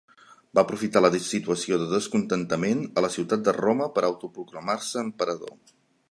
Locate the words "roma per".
3.59-4.05